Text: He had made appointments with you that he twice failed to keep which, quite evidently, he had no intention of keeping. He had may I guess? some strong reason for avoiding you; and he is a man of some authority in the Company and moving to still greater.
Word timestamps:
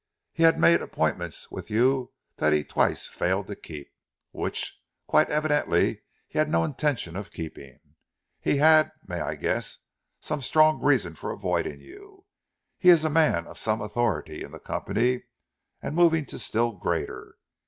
He 0.33 0.41
had 0.41 0.57
made 0.59 0.81
appointments 0.81 1.51
with 1.51 1.69
you 1.69 2.11
that 2.37 2.53
he 2.53 2.63
twice 2.63 3.05
failed 3.05 3.45
to 3.45 3.55
keep 3.55 3.91
which, 4.31 4.81
quite 5.05 5.29
evidently, 5.29 6.01
he 6.27 6.39
had 6.39 6.49
no 6.49 6.63
intention 6.63 7.15
of 7.15 7.29
keeping. 7.31 7.77
He 8.39 8.57
had 8.57 8.91
may 9.05 9.19
I 9.21 9.35
guess? 9.35 9.77
some 10.19 10.41
strong 10.41 10.81
reason 10.81 11.13
for 11.13 11.29
avoiding 11.31 11.81
you; 11.81 12.13
and 12.23 12.79
he 12.79 12.89
is 12.89 13.03
a 13.05 13.11
man 13.11 13.45
of 13.45 13.59
some 13.59 13.79
authority 13.79 14.43
in 14.43 14.51
the 14.53 14.59
Company 14.59 15.25
and 15.83 15.95
moving 15.95 16.25
to 16.25 16.39
still 16.39 16.71
greater. 16.71 17.35